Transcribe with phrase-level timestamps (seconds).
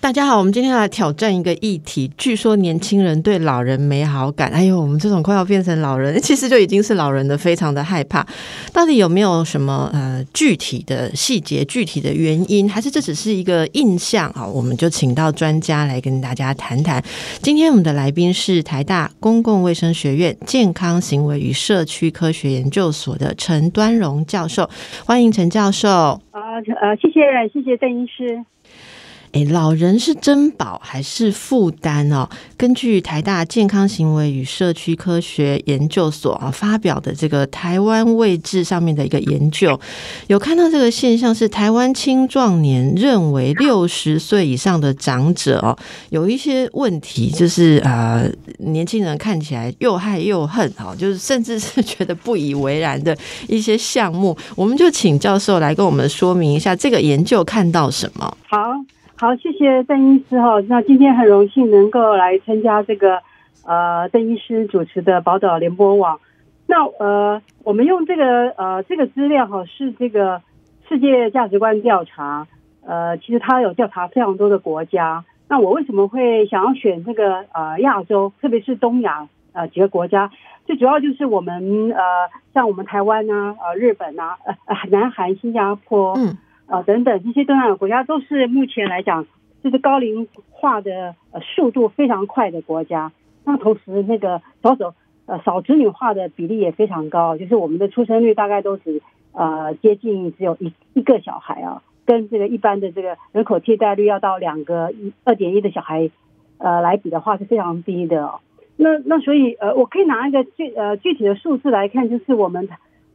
[0.00, 2.08] 大家好，我们今天来挑战一个议题。
[2.16, 8.24] 据说年轻人对老人没好感，哎呦，我们这种快要变成老人， 其实就已经是老人的，非常的害怕。
[8.72, 14.46] 到底有没有什么呃具体的细节、具体的原因，还是这只是一个印象啊？
[14.46, 17.02] 我们就请到专家来跟大家谈谈。
[17.42, 24.70] 今天我们的来宾是台大公共卫生学院健康行为与社区科学研究所的陈端荣教授，
[25.04, 25.88] 欢迎陈教授。
[26.30, 27.20] 啊呃，谢谢
[27.52, 28.44] 谢谢邓医师。
[29.32, 32.28] 哎，老人是珍宝还是负担哦？
[32.56, 39.78] 根据台大健康行为与社区科学研究所啊发表的这个台湾位置上面的一个研究，
[40.28, 45.76] 有看到这个现象是台湾青壮年认为六十岁以上的长者哦
[46.10, 58.36] 有一些问题，就是呃年轻人看起来又害又恨哦，就是甚至是觉得不以为然的一些项目，我们就请教授来跟我们说明一下这个研究看到什么。
[58.48, 58.58] 好。
[59.20, 60.60] 好，谢谢邓医师哈。
[60.68, 63.20] 那今天很荣幸能够来参加这个
[63.66, 66.20] 呃邓医师主持的宝岛联播网。
[66.68, 70.40] 那呃，我们用这个呃这个资料哈，是这个
[70.88, 72.46] 世界价值观调查。
[72.86, 75.24] 呃，其实它有调查非常多的国家。
[75.48, 80.30] 那我为什么会想要选这个呃亚洲，特别是东亚呃几个国家？
[80.64, 82.00] 最主要就是我们呃
[82.54, 86.14] 像我们台湾啊、呃日本啊、呃 南韩、新加坡。
[86.16, 86.38] 嗯。
[86.68, 89.26] 啊，等等，这些东南亚国家都是目前来讲，
[89.64, 93.10] 就是高龄化的呃速度非常快的国家。
[93.44, 94.92] 那同时，那个少走
[95.24, 99.00] 呃少子女化的比例也非常高，就是我们的出生率大概都是
[99.32, 106.10] 呃接近只有一一个小孩啊，跟这个一般的这个人口替代率要到两个一二点一的小孩
[106.58, 108.26] 呃来比的话是非常低的。
[108.26, 108.40] 哦
[108.76, 112.68] 那那所以呃，我可以拿一个具呃具体的数字来看，就是我们。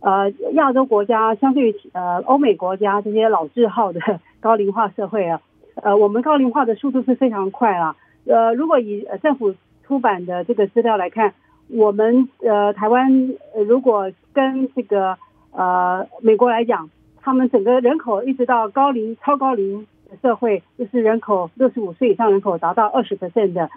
[0.04, 4.02] 呃，亚洲国家相对于呃欧美国家这些老字号的
[4.42, 5.40] 高龄化社会啊，
[5.76, 7.96] 呃，我们高龄化的速度是非常快啊。
[8.26, 9.56] 呃，如果以政府
[9.88, 11.34] 出版的这个资料来看，
[11.70, 13.34] 我们呃台湾
[13.66, 15.18] 如果跟这个
[15.54, 16.90] 呃美国来讲，
[17.22, 19.88] 他们整个人口一直到高龄超高龄
[20.22, 23.70] 社会，就是人口六十五岁以上人口达到二十%的，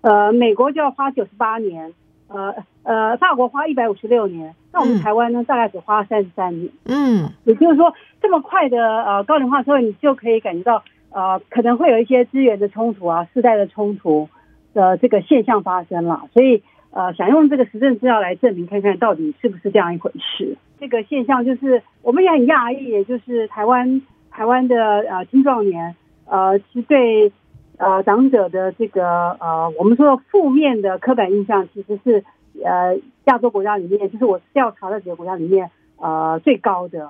[0.00, 1.94] 呃，美国就要花九十八年。
[2.28, 6.70] 呃呃，法国花一百五十六年，那我们台湾呢，大概只花三十三年。
[6.84, 14.28] 嗯，也就是说，这么快的呃高龄化之后，你就可以感觉到呃可能会有一些资源的冲突啊，世代的冲突
[14.74, 16.28] 的这个现象发生了。
[16.34, 20.56] 所以呃，想用这个实证资料来证明，看看到底是不是这样一回事。
[20.78, 25.96] 这个现象就是我们也很讶异，也就是台湾台湾的呃青壮年
[26.26, 27.32] 呃是对。
[27.78, 29.06] 呃，长者的这个
[29.38, 32.24] 呃，我们说的负面的刻板印象，其实是
[32.64, 37.08] 呃亚洲国家里面，就是我调查的几个国家里面呃最高的。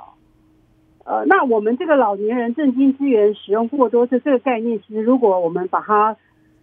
[1.07, 6.17] 呃，那我们这个老年人正经资源使用过多这这个概念，其实如果我们把它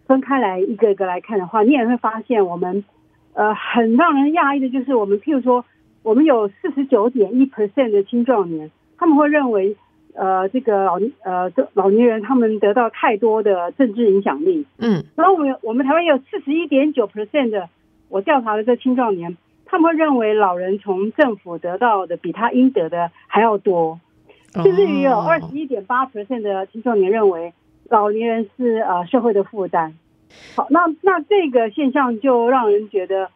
[0.06, 2.84] 分开来一个一个来看的话，你也会发现我们
[3.34, 5.66] 呃很让人讶异的就是，我们譬如说，
[6.04, 9.76] 我们有四十九点一 percent 的青壮年，他们会认为。
[10.18, 17.68] 呃，这个老呃，这老年人他们得到太多的政治影响力，嗯，然后我们我们台湾有四十一点九 percent 的，
[18.08, 24.00] 我调查的这青壮年，他们认为老人从政府得到的比他应得的还要多，
[24.54, 27.52] 甚至于有二十一点八 percent 的青壮年认为
[27.90, 29.96] 老年人是呃社会的负担。
[30.56, 33.30] 好，那那这个现象就让人觉得，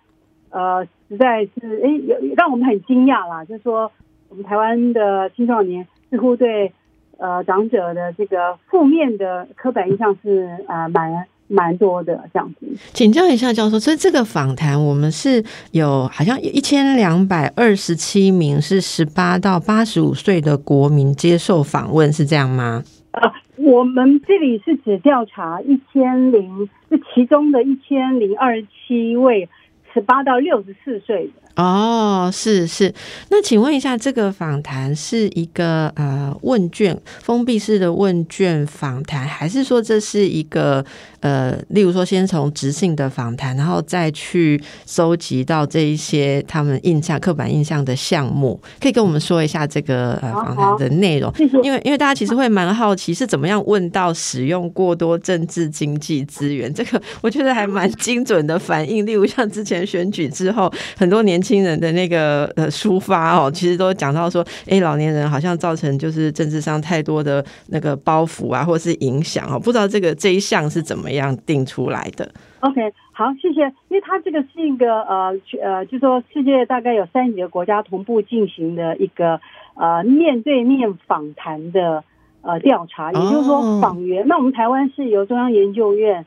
[0.49, 1.89] 呃，实在是哎，
[2.37, 3.91] 让我们很惊讶啦，就是说
[4.29, 5.85] 我们台湾的青少年。
[6.09, 6.71] 似乎对
[7.17, 12.67] 呃长者的这个负面的刻板印象是啊蛮蛮多的这样子。
[12.93, 22.83] 请教一下教授，所以这个访谈我们是有好像一千两百二十七名是十八到八十五岁的国民接受访问，是这样吗？
[23.11, 29.49] 啊，我们这里是只调查一千零，是其中的一千零二十七位
[29.91, 31.48] 十八到六十四岁的。
[31.59, 32.93] 哦，是是，
[33.27, 40.85] 那请问一下，这个访谈是一个呃问卷封闭式的问卷访谈，还是说这是一个
[41.19, 48.57] 呃，例如说先从直性的访谈，然后再去收集到这一些他们印象、刻板印象的项目？
[48.79, 51.29] 可以跟我们说一下这个呃访谈的内容？
[51.61, 56.73] 因为因为大家其实会蛮好奇，是怎么样问到使用过多政治经济资源？
[56.73, 59.05] 这个我觉得还蛮精准的反应。
[59.05, 61.48] 例如像之前选举之后，很多年轻。
[61.49, 72.29] 新人的那个呃抒发哦，其实都讲到说，哎，老年人好像造成就是政治上太多的那个包袱啊，或是影响哦，不知道这个这一项是怎么么样定出来的
[72.59, 73.61] ？OK，好，谢谢。
[73.87, 79.39] 因为它这个是一个呃呃，就说世界大概有三十几个国家同步进行的一个
[79.75, 82.03] 呃面对面访谈的
[82.41, 84.27] 呃调查，也就是说访员。
[84.27, 86.25] 那我们台湾是由中央研究院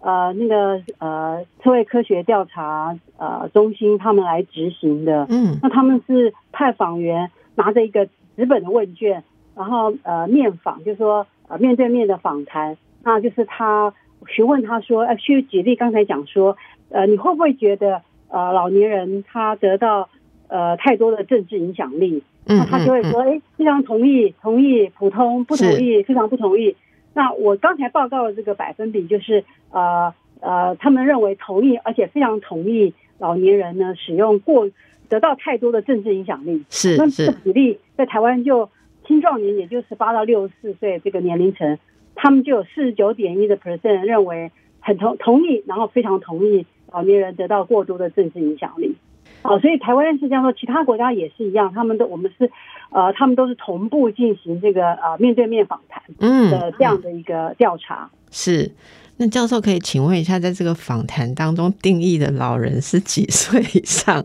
[0.00, 5.26] 呃那个呃社会科学调查呃中心他们来执行的。
[5.28, 8.06] 嗯，那他们是派访员拿着一个
[8.36, 9.22] 纸本的问卷。
[9.56, 13.92] 然后呃面访就是说呃面对面的访谈，那就是他
[14.28, 16.56] 询问他说呃去举例刚才讲说
[16.90, 20.08] 呃你会不会觉得呃老年人他得到
[20.46, 26.76] 呃太多的政治影响力，那他就会说哎非常同意同意普通不同意非常不同意。
[27.18, 34.70] 那我刚才报告的这个百分比就是呃呃他们认为同意而且非常同意老年人呢使用过
[35.08, 38.70] 得到太多的政治影响力，是那这个比例在台湾就。
[39.06, 41.78] 青壮年，也就是八到六十四岁这个年龄层，
[42.14, 48.96] 他们就有四十九点一的 percent 认为很同同意，然后非常同意老年人得到过多的政治影响力。
[49.42, 52.50] 好，所以台湾是这样说，其他国家也是一样，他们都我们是
[52.90, 56.02] 呃，他们都是同步进行这个呃面对面访谈
[56.50, 58.10] 的这样的一个调查。
[58.30, 58.70] 是，
[59.16, 64.24] 那教授可以请问一下，在这个访谈当中定义的老人是几岁以上？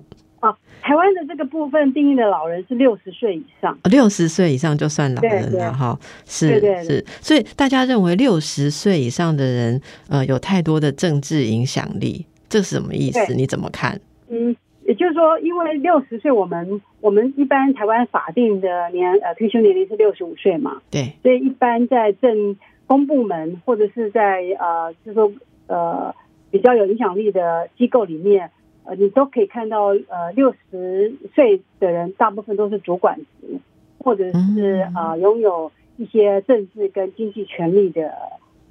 [0.85, 5.97] 台湾的这个部分定义的老人是六十岁以上，六十岁以上就算老人了哈。
[6.25, 13.33] 是是，所以大家认为六十岁以上的人，呃，有太多的政治影响力，这是什么意思？
[13.33, 13.97] 你怎么看？
[14.29, 14.53] 嗯，
[14.85, 22.57] 也就是说，因为六十岁，我们我们一般台湾法定的年呃退休年龄是六十五岁嘛，对，所以一般在政
[22.87, 25.31] 公部门或者是在呃，就是说
[25.67, 26.13] 呃
[26.51, 28.51] 比较有影响力的机构里面。
[28.85, 33.57] 呃，你都可以看到，呃，六十岁的人大部分都是主管职，
[33.97, 38.11] 或者是啊拥有一些政治跟经济权利的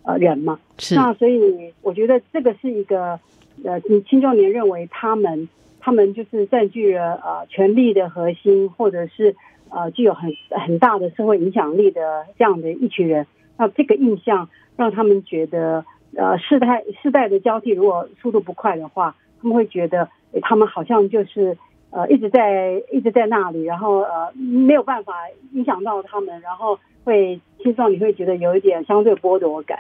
[0.03, 0.61] 呃人嘛。
[0.77, 0.95] 是。
[0.97, 3.19] 那所以我觉得这个是一个
[3.65, 5.49] 呃，你青壮年认为他们
[5.83, 9.37] 他们就是占据了呃权力的核心，或者是
[9.69, 13.27] 呃具有很很大的社会影响力的这样的一群人。
[13.59, 15.85] 那这个印象让他们觉得，
[16.17, 19.15] 呃，世代世代的交替如果速度不快的话。
[19.43, 20.09] 他们会觉得，
[20.43, 21.59] 他们好像就是
[21.91, 25.15] 呃一直在一直在那里，然后呃没有办法
[25.53, 29.79] 影响到他们，然后会青少年会觉得有一点相对剥夺感。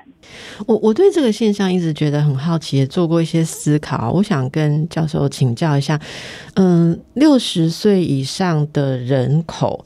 [0.67, 4.13] 我我对这个现象一直觉得很好奇，也做过一些思考。
[4.13, 6.01] 我想跟教授请教一下，
[6.55, 9.85] 嗯，六十岁以上的人口。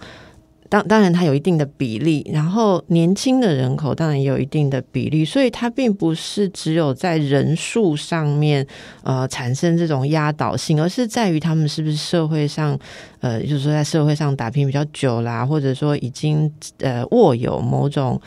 [0.76, 8.66] 当当然，它有一定的比例，然后年轻的人口当然也有一定的比例，所以它并不是只有在人数上面
[9.02, 12.78] 呃产生这种压倒性，而是在于他们是不是社会上
[13.20, 18.20] 呃，就是说在社会上打拼比较久啦，或者说已经呃握有某种。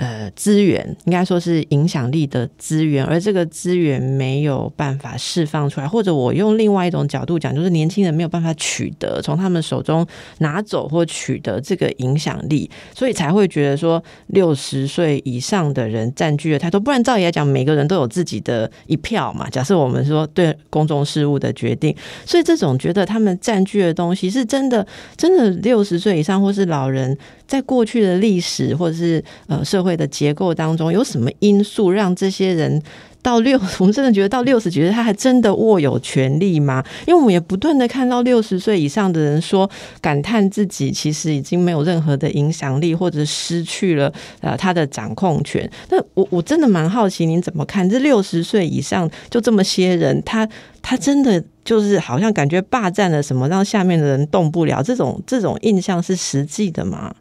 [0.00, 10.06] 呃，资源应该说是影响力的资源，而这个资源没有办法释放出来，或者我用另外一种角度讲，就是年轻人没有办法取得从他们手中
[10.38, 16.80] 拿走或取得这个影响力，所以才会觉得说六十岁以上的人占据了太多。
[16.80, 19.50] 不然照理来讲，每个人都有自己的一票嘛。
[19.50, 21.94] 假设我们说对公众事务的决定，
[22.24, 24.86] 所以这种觉得他们占据的东西是真的，
[25.18, 27.14] 真的六十岁以上或是老人。
[27.50, 32.80] 在过去的历史或者是呃社会的结构当中，有什么因素让这些人
[33.20, 33.60] 到六？
[33.80, 36.80] 我们真的觉得到六十几岁，他还真的握有权利吗？
[37.08, 39.68] 因为我们也不断的看到六十岁以上的人说，
[40.00, 45.68] 感叹自己其实已经没有任何的影响力，或者失去了呃他的掌控权。
[45.88, 47.90] 那我我真的蛮好奇，您怎么看？
[47.90, 50.48] 这六十岁以上就这么些人，他
[50.80, 54.80] 他真的就是好像感觉霸占了什么，让下面的人动不了？
[54.80, 57.12] 这种这种印象是实际的吗？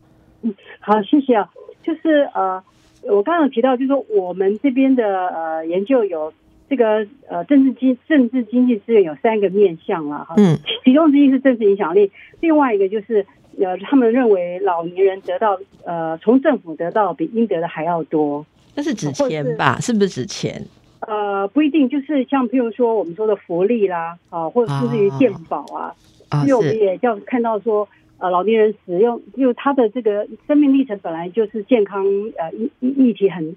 [0.79, 1.49] 好，谢谢啊。
[1.81, 2.61] 就是呃，
[3.03, 6.31] 我刚刚提到，就是说我们这边的呃研究有
[6.69, 10.35] 这个呃政治经政治经济资源有三个面向了哈。
[10.37, 10.57] 嗯。
[10.83, 13.25] 其中之一是政治影响力，另外一个就是
[13.59, 18.45] 呃他们认为老年人得到呃从政府得到比应得的还要多。
[18.75, 19.79] 那是指钱吧？
[19.79, 20.63] 是不是指钱？
[21.07, 25.95] 呃，不一定，就是像譬如说我们说的福利啦，啊，或者甚至于健保啊，
[26.45, 27.87] 因为我们也要看到说。
[28.19, 32.03] 呃，老年人使用，因为他的这个生命历程本来就是健康，
[32.37, 33.55] 呃，议议题很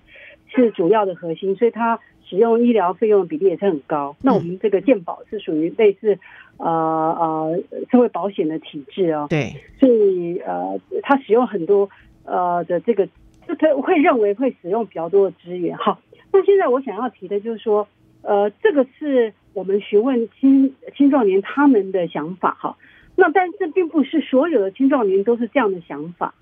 [0.54, 4.14] 是主要的核心，所以他使用医疗费用的比例也是很高。
[4.22, 6.16] 那我们这个健保是属于类似
[6.58, 11.90] 呃呃社会保险的体制哦，对，所以呃，他使用很多
[12.24, 13.06] 呃的这个，
[13.48, 15.76] 就他会认为会使用比较多的资源。
[15.76, 15.98] 好，
[16.32, 17.88] 那现在我想要提的就是说，
[18.22, 22.76] 呃，这个是我们询问青青壮年他们的想法哈。
[23.22, 26.34] 那但是并不是所有的青壮年都是这样的想法。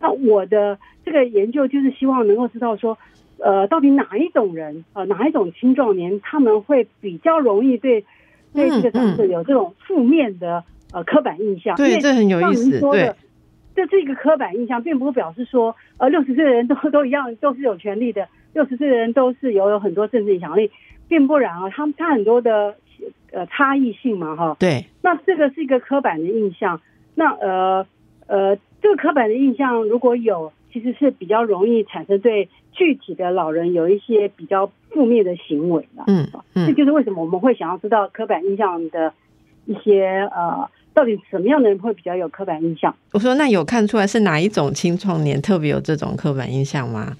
[0.00, 2.98] 那我的这个研究就是希望能够知道说，
[3.38, 8.04] 呃，到底哪一种人呃，哪一种青壮年他们会比较容易对
[8.52, 11.76] 对这个长者有这种负面的呃刻板印象？
[11.76, 12.80] 对，这很有意思。
[12.80, 13.12] 对，
[13.76, 20.72] 这是一个刻板印象，并不表示说呃六十岁的人都都一样都是有权利的，六十岁的人都是有有很多政治影响力，
[21.06, 22.74] 并不然啊，他们他很多的
[23.32, 24.56] 呃差异性嘛，哈。
[24.58, 24.84] 对。
[25.02, 26.80] 那这个是一个刻板的印象，
[27.14, 27.86] 那呃
[28.26, 30.52] 呃，这个刻板的印象如果有。
[30.74, 39.14] 其实是比较容易产生对具体的老人有一些比较负面的行为的，嗯嗯，这就是为什么我们会想要知道刻板印象的
[39.66, 42.92] 一些呃，到底什么样的人会比较有刻板印象？
[43.12, 47.12] 我说那有看出来是哪一种青壮年特别有这种刻板印象吗？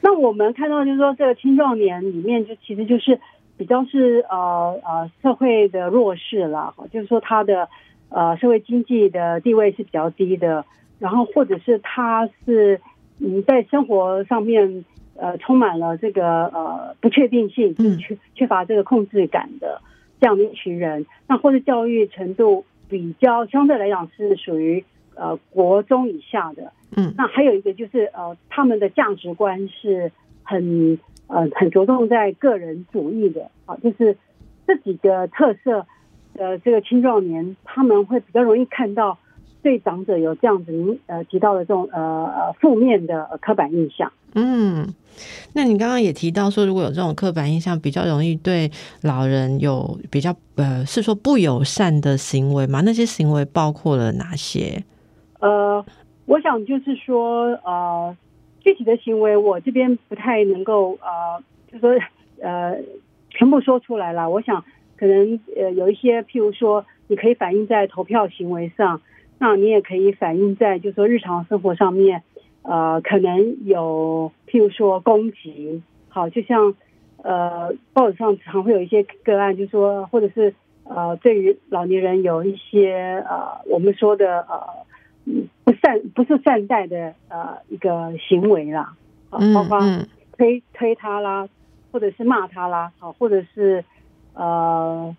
[0.00, 3.18] 那我们看到就是说，这个青壮年里面就其实就是
[3.56, 7.68] 比较是呃呃社会的弱势啦，就是说他的
[8.08, 10.64] 呃社会经济的地位是比较低的。
[11.00, 12.80] 然后，或者是他是
[13.18, 14.84] 嗯，在生活上面
[15.16, 19.82] 呃，充满了这个呃不确定性，缺缺乏这个控制感的
[20.20, 21.04] 这样的一群人。
[21.26, 24.84] 那或者教育程度比较相对来讲是属于
[25.16, 26.72] 呃国中以下的。
[26.96, 30.12] 嗯，那还有一个就是呃，他们的价值观是
[30.44, 34.16] 很呃很着重在个人主义的啊，就是
[34.66, 35.86] 这几个特色
[36.34, 39.18] 的这个青壮年，他们会比较容易看到。
[39.62, 44.12] 对长者有这样子，您呃提到的这种呃呃负面的刻板印象。
[44.34, 44.86] 嗯，
[45.54, 52.82] 那你刚刚也提到说，如果有这种刻板印象，比较容易对老人有比较呃是说不友善的行为吗？
[52.84, 54.84] 那些行为包括了哪些？
[55.40, 55.82] 呃，
[56.26, 58.14] 我想就是说呃
[58.64, 61.96] 具体的行为，我这边不太能够呃 就说
[62.40, 62.78] 呃
[63.30, 64.28] 全部说出来了。
[64.28, 64.64] 我想
[64.96, 69.00] 可能呃有一些，譬如说，你可以反映在投票行为上。
[69.36, 72.22] 那你也可以反映在，就是说日常生活上面，
[72.62, 76.76] 呃，可能有譬如说攻击，好，就像
[77.22, 80.54] 呃报纸上常会有一些个案，就说或者是
[80.84, 84.83] 呃对于老年人有一些呃我们说的呃
[85.64, 88.94] 不善不是善待的呃一个行为啦，
[89.30, 89.80] 啊，包括
[90.36, 91.48] 推推他啦，
[91.90, 93.84] 或者是骂他啦，好，或者是
[94.34, 95.16] 呃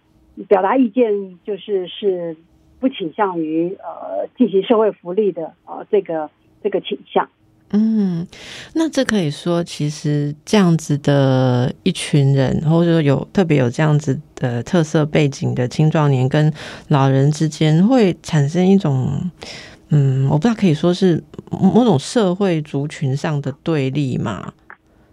[0.48, 2.38] 表达意见，就是是。
[2.78, 6.30] 不倾向于呃进行社会福利的呃这个
[6.62, 7.28] 这个倾向。
[7.72, 8.28] 嗯，
[8.74, 16.54] 那这可以说，其实这样子的一群人，或者说有特别有这样子的特色背景的青壮年跟
[16.90, 19.32] 老人之间，会产生一种
[19.90, 24.54] 嗯，我不知道可以说是某种社会族群上的对立嘛。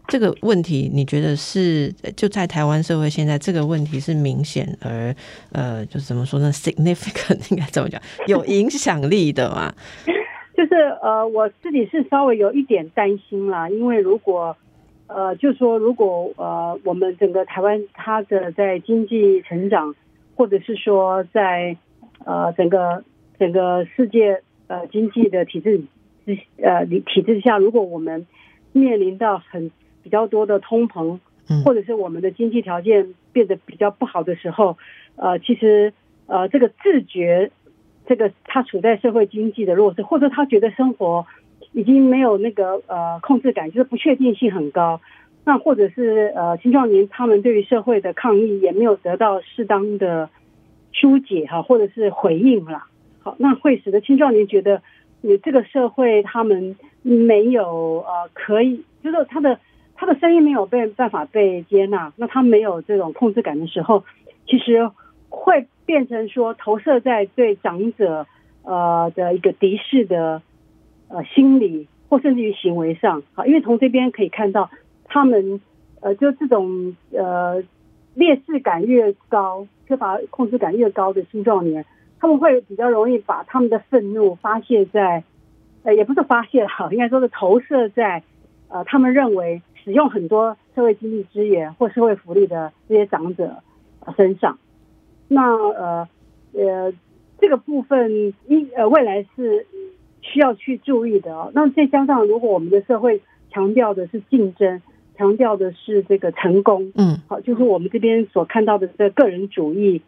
[0.08, 5.14] 这个问题，你觉得是就在台湾社会现在这个问题是明显而
[5.52, 8.00] 呃，就是怎么说呢？significant 应该怎么讲？
[8.26, 9.72] 有影响力的嘛？
[10.54, 14.54] 就是呃，我自己是稍微有一点担心啦，因为如果
[15.06, 19.94] 呃，就说如果呃，我们整个台湾它的在经济成长，
[20.34, 21.76] 或者是说在
[22.24, 23.02] 呃整个
[23.38, 25.82] 整个世界呃经济的体制
[26.24, 28.26] 之呃体制下，如果我们
[28.72, 29.70] 面临到很
[30.02, 31.18] 比较多的通膨，
[31.64, 34.78] 或者是我们的经济条件变得比较不好的时候，
[35.16, 35.92] 呃，其实
[36.26, 37.50] 呃，这个自觉，
[38.06, 41.26] 这个他处在社会经济的弱势，或者他觉得生活
[41.72, 45.00] 已经没有那个呃控制感，就是不确定性很高，
[45.44, 50.30] 那或者是呃青少年他们对于社会的抗议也没有得到适当的
[50.92, 52.86] 疏解哈，或者是回应啦，
[53.22, 54.82] 好，那会使得青少年觉得
[55.20, 59.58] 你这个社会他们没有呃可以，就是他的。
[59.94, 64.02] 他的声音没有被办法被接纳，那他没有这种控制感的时候，
[64.48, 64.90] 其实
[65.28, 68.26] 会变成说投射在对长者
[68.64, 70.42] 呃的一个敌视的
[71.06, 74.70] 呃心理或甚至于行为上啊，因为从这边可以看到，
[75.04, 75.60] 他们
[76.00, 77.62] 呃就这种呃
[78.14, 81.86] 劣势感越高、缺乏控制感越高的青壮年，
[82.22, 85.24] 他们会比较容易把他们的愤怒发泄在
[85.82, 88.22] 呃也不是发泄哈，应该说是投射在
[88.68, 89.60] 呃他们认为。
[89.84, 93.64] 使用很多社会经济资源或社会福利的这些长者
[94.16, 94.56] 身上，
[95.26, 96.08] 那呃
[96.52, 96.92] 呃
[97.40, 99.66] 这个部分一呃未来是
[100.20, 101.50] 需要去注意的哦。
[101.52, 104.80] 那再加上如果我们的社会强调的是竞争，
[105.18, 110.00] 强调的是这个成功，嗯，好，就是我们这边所看到的这个个人主义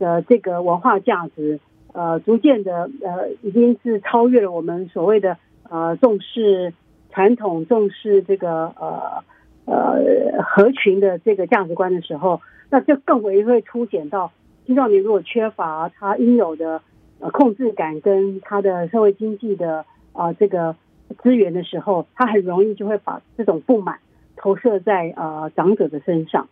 [0.00, 1.60] 的这个文化价值，
[1.92, 5.36] 呃，逐渐的呃已经是超越了我们所谓的
[5.68, 6.72] 呃重视。
[7.12, 9.24] 传统重视这个呃
[9.64, 12.40] 呃合群的这个价值观的时候，
[12.70, 14.30] 那就更为会凸显到
[14.64, 16.82] 青少年如果缺乏他应有的
[17.18, 20.76] 呃控制感跟他的社会经济的啊这个
[21.20, 23.98] 资源的时候，他很容易就会把这种不满
[24.36, 26.48] 投射在呃长者的身上。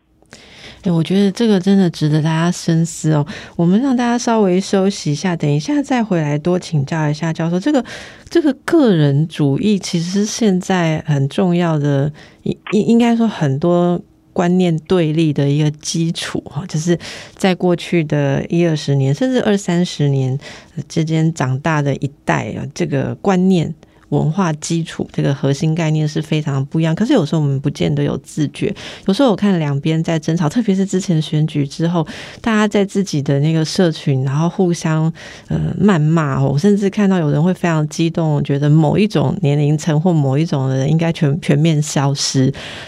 [0.90, 3.26] 我觉得这个真的值得大家深思哦。
[3.56, 7.58] 我们让大家稍微休息一下，等一下再回来多请教一下教授。
[7.58, 7.84] 这个
[8.28, 14.00] 这个个人主义其实现在很重要的，应应应该说很多
[14.32, 16.98] 观念对立的一个基础哈，就是
[17.34, 20.38] 在过去的一二十年甚至二三十年
[20.88, 23.74] 之间长大的一代啊，这个观念。
[24.10, 28.74] 文化基础这个核心概念是非常不一样，可是有时候我们不见得有自觉。
[29.06, 32.06] 有时候我看两边在争吵，特别是之前选举之后，
[32.40, 35.12] 大家在自己的那个社群，然后互相
[35.48, 36.42] 呃谩骂。
[36.42, 42.44] 我甚至看到有人会非常激动，觉得某一种年龄层或某一种的人应该全全面消失。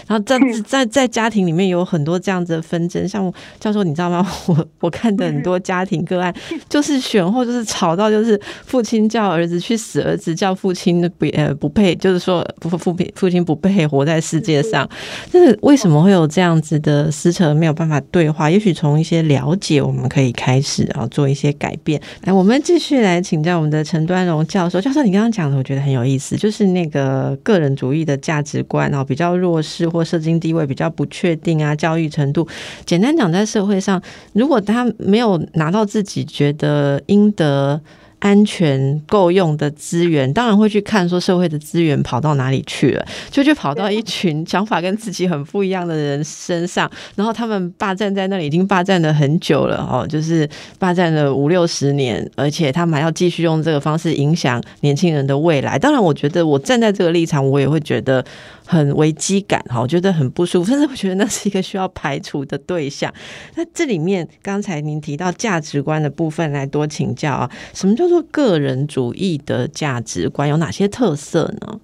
[0.07, 4.27] 然后在在 在家庭里面有很多这样子的纷争，像教授你知道吗？
[4.47, 6.33] 我我看的很多家庭个案，
[6.67, 11.10] 就是选后就是吵到就是父亲叫儿子去死，儿子叫父亲。
[11.17, 14.89] 不呃不配，就是说父父父亲不配活在世界上，
[15.31, 18.49] 就是为什么会有这样子的撕扯，没有办法对话？
[18.49, 22.01] 也许从一些了解，我们可以开始啊，做一些改变。
[22.23, 24.81] 来，我们继续来请教我们的陈端荣教授。
[24.81, 32.47] 教授，你刚刚讲的，我觉得很有意思，就是那个个人主义的价值观，啊比较弱势或社经地位比较不确定啊，教育程度，
[32.85, 34.01] 简单讲，在社会上，
[34.33, 37.79] 如果他没有拿到自己觉得应得。
[38.21, 50.47] 安全够用的资源，当然会去看说社会的资源跑到哪里去了，就去跑到一群想法跟自己很不一样的人身上，然后他们霸占在那里已经霸占了很久了哦，就是
[50.79, 55.77] 霸占了五六十年，而且他们还要继续用这个方式影响年轻人的未来。
[55.77, 58.23] 当然，我觉得我站在这个立场，我也会觉得。
[58.71, 63.13] 很危机感哈，我觉得很不舒服，甚至我觉得那是一个需要排除的对象。
[63.57, 70.47] 那这里面刚才您提到价值观的部分，来多请教啊，什么叫做个人主义的价值观？
[70.47, 71.81] 有哪些特色呢？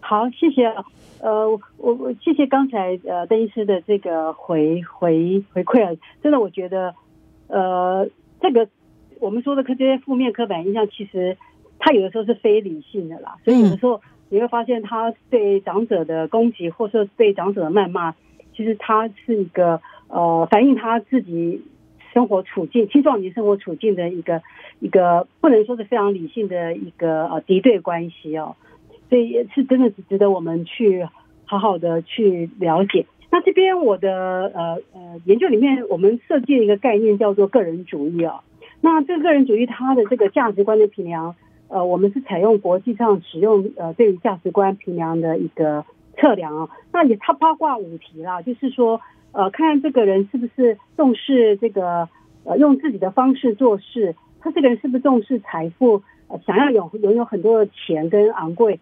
[0.00, 0.64] 好，谢谢。
[1.20, 1.46] 呃，
[1.76, 6.94] 我我谢谢刚才呃邓医师的这个回回回馈啊，真的我觉得
[7.48, 8.08] 呃
[8.40, 8.66] 这个
[9.20, 11.36] 我们说的这些负面刻板印象，其实
[11.78, 14.00] 它有的时候是非理性的啦，所以有的时候。
[14.32, 18.14] 你会发现，他对长者的攻击，或者说对长者的谩骂，
[18.56, 21.60] 其实他是一个呃，反映他自己
[22.14, 24.40] 生活处境、青壮年生活处境的一个
[24.80, 28.56] 一个，不能说是非常理性的一个呃敌对关系哦。
[29.10, 31.06] 所以是真的是值得我们去
[31.44, 33.04] 好好的去了解。
[33.30, 38.40] 那这边我的呃呃研究里面，我们设计了一个概念叫做个人主义啊。
[38.80, 41.36] 那这个个人主义，它的这个价值观的评量。
[41.72, 45.86] 呃，我们是采用国际上使用呃对于价值观评量的一个
[46.18, 49.00] 测量啊，那也它包括五题啦，就是说
[49.32, 52.10] 呃，看看这个人是不是重视这个
[52.44, 56.02] 呃用自己的方式做事，他这个人是不是重视财富，
[56.44, 58.78] 想要有拥有很多的钱跟昂贵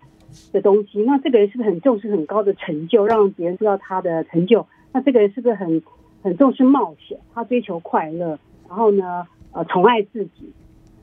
[0.51, 4.67] 的东西，那这个人是不是很重视很高的成就，让别人知道他的成就？
[4.93, 5.81] 那这个人是不是很
[6.25, 8.37] 很重视冒险，他追求快乐，
[8.69, 10.53] 然后呢，呃，宠爱自己？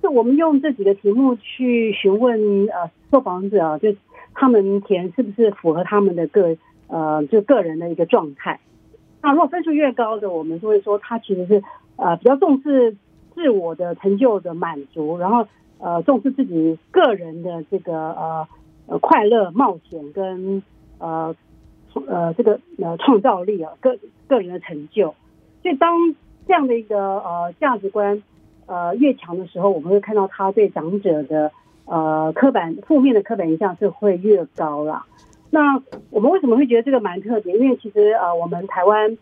[0.09, 3.93] 我们用这几个题目去询问呃受访者，就
[4.33, 6.55] 他们填是不是符合他们的个
[6.87, 8.59] 呃就个人的一个状态。
[9.21, 11.63] 那如果分数越高的，我们就会说他其实是
[11.97, 12.95] 呃比较重视
[13.35, 15.45] 自我的成就的满足，然后
[15.79, 18.47] 呃重视自己个人的这个呃
[18.85, 20.63] 呃快乐冒险跟
[20.99, 21.35] 呃
[22.07, 25.15] 呃这个呃创造力啊个个人的成就。
[25.63, 26.15] 所以当
[26.47, 28.23] 这样的一个呃价值观。
[28.67, 31.51] 呃，越强的时候，我们会看到他对长者的
[31.85, 35.05] 呃刻板负面的刻板印象是会越高啦。
[35.49, 37.57] 那我们为什么会觉得这个蛮特别？
[37.57, 39.17] 因为其实呃，我们台湾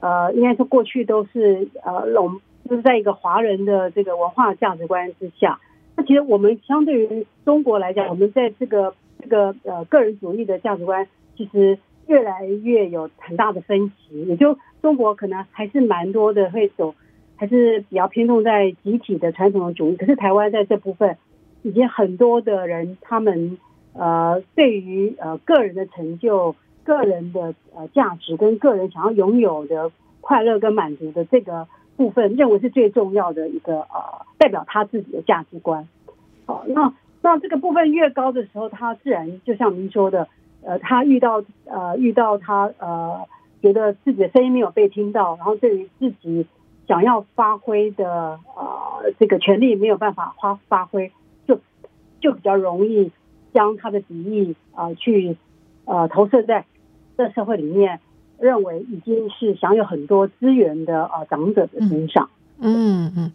[0.00, 5.60] 呃，应该说过去都是呃，笼就是在一个华人的这个文化价值观之下。
[5.96, 11.06] 那其实我们相对于中国来讲，我们在这个这个呃个人主义的价值观，
[11.36, 14.22] 其实越来越有很大的分歧。
[14.24, 16.96] 也就中国可能还是蛮多的会走。
[17.38, 21.16] 还是比较偏重在集体的传统的主义，可是台湾在这部分，
[21.62, 23.56] 已经很多的人，他们
[23.92, 35.86] 呃对于呃个人的成就、个人的呃价值跟个人想要拥有的快乐跟满足的这个部分，认为是最重要的一个呃代表他自己的价值观。
[36.44, 40.26] 好，那那这个部分越高的时候，他自然就像您说的，
[40.64, 43.20] 呃，他遇到呃遇到他呃
[43.62, 46.44] 觉得自己的声音没有被听到，然后对于自己。
[46.88, 51.12] 想要发挥的呃这个权利没有办法发发挥，
[51.46, 51.60] 就
[52.18, 53.12] 就比较容易
[53.52, 55.36] 将他的敌意啊去
[55.84, 56.64] 呃投射在
[57.16, 58.00] 这社会里面，
[58.40, 62.30] 认为已经是享有很多资源的呃长者的身上。
[62.60, 63.30] 嗯嗯，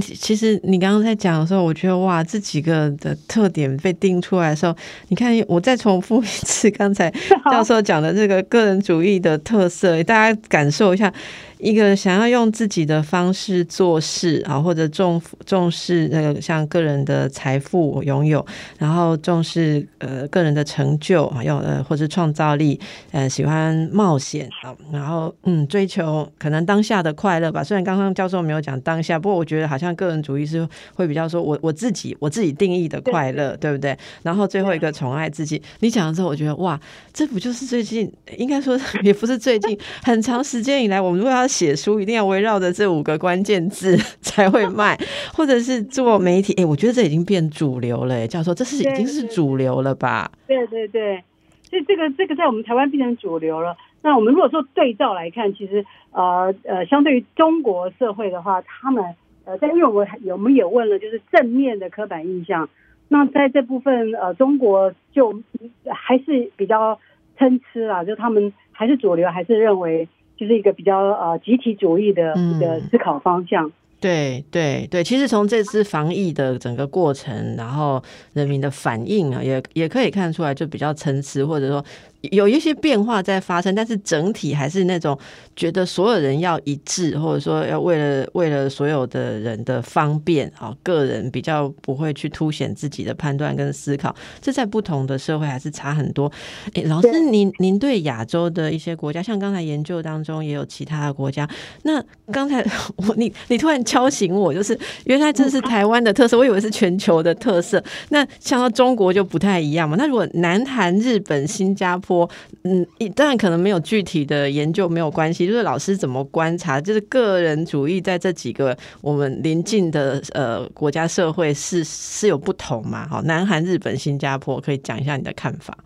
[0.00, 4.74] 其实你刚刚在讲的时候，我觉得哇，这几个的特点被定出来的时候，
[5.10, 7.08] 你看，我再重复一次刚才
[7.52, 11.12] 教授讲的这个个人主义的特色，大家感受一下。
[11.58, 18.44] 一个想要用自己的方式做事啊，或者重重视那个像个人的财富拥有，
[18.78, 22.78] 然后重视呃个人的成就啊，要呃或者创造力，
[23.12, 27.62] 呃喜欢冒险啊，然后嗯追求可能当下的快乐吧。
[27.62, 33.96] 虽然刚刚教授没有讲当下，不过我觉得好像个人主义是会比较说我我自己我自己定义的快乐，对不对？
[34.22, 36.78] 然后最后一个宠爱自己，你讲了之后，我觉得哇，
[37.12, 41.43] 这不就是最近应该说 也不是最近很长时间以来，我们如果要。
[41.46, 44.98] 写书一定要围绕着这五个关键字 才会卖，
[45.34, 48.26] 或者是做媒体，哎，我觉得这已经变主流了。
[48.26, 50.30] 教授，这是已经是主流了吧？
[50.46, 51.22] 对对对，
[51.68, 53.76] 所以这个这个在我们台湾变成主流了。
[54.02, 59.02] 那我们如果说对照来看，其实呃呃，相对于中国社会的话，他们
[59.44, 62.68] 呃，在因为我有我们也问了，就是正面的刻板印象。
[63.08, 65.42] 那在这部分呃，中国就
[65.90, 66.98] 还是比较
[67.38, 70.08] 参差啦，就他们还是主流，还是认为。
[70.36, 73.70] 就是一个比较呃集体主义的一个思考方向。
[74.00, 78.02] 对对对，其实从这次防疫的整个过程，然后
[78.34, 81.84] 人民的反应啊，也也可以看出来，就比较参差，或者说。
[82.30, 85.18] 有一些变化在发生，但是整体还是那种
[85.56, 94.14] 觉得所有人要一致，或者说要为了为了所有的人的方便啊，个人比较不会去凸显自己的判断跟思考。
[94.40, 96.30] 这在不同的社会还是差很多。
[96.74, 101.48] 诶，老师，您您对亚洲的一些国家，像刚才研究当中也有其他的国家。
[101.82, 102.64] 那刚才
[102.96, 107.82] 我你你突然敲醒我，就是原来这是台湾的特色，我以为是全球的特色。
[108.10, 109.96] 那像到中国就不太一样嘛。
[109.98, 112.30] 那如果南韩、日本、新加坡，我
[112.62, 123.06] 嗯，当然可能没有具体的研究没有关系，就是老师怎么观察，就是个人主义在这几个我们邻近的呃国家社会是是有不同嘛？
[123.08, 125.76] 好，南韩、日本、新加坡，可以讲一下你的看法。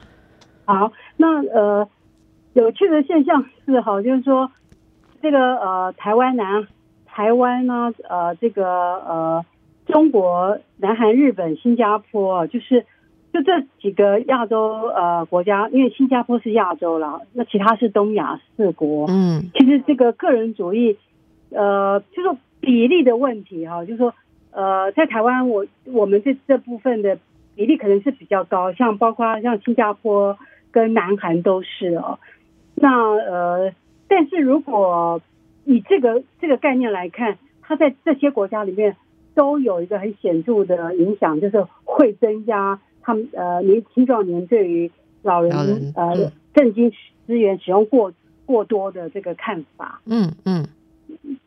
[0.64, 1.88] 好，那呃，
[2.52, 4.50] 有趣的现象是哈，就是说
[5.22, 6.66] 这个呃台湾南
[7.06, 9.44] 台湾呢，呃这个呃
[9.86, 12.84] 中国、南韩、日本、新加坡，就是。
[13.38, 19.06] 就这几个亚洲呃国家，因为新加坡是亚洲了，那其他是东亚四国。
[19.08, 20.96] 嗯，其实这个个人主义，
[21.50, 24.14] 呃，就是比例的问题哈，就是说，
[24.50, 27.18] 呃，在台湾我我们这这部分的
[27.54, 30.36] 比例可能是比较高，像包括像新加坡
[30.72, 32.18] 跟南韩都是哦。
[32.74, 33.72] 那呃，
[34.08, 35.20] 但是如果
[35.64, 38.96] 以这个这个概念来看，它在这些国家里面
[39.34, 42.80] 都有一个很显著的影响，就是会增加。
[43.08, 44.90] 他们呃，年青壮年对于
[45.22, 46.92] 老人呃，政经
[47.26, 48.12] 资源使用过
[48.44, 50.68] 过多的这个看法，嗯嗯，